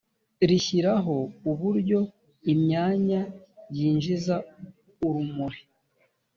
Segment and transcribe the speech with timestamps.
[0.49, 1.15] rishyiraho
[1.51, 1.99] uburyo
[2.53, 3.21] imyanya
[3.75, 4.35] yinjiza
[5.07, 5.61] urumuri.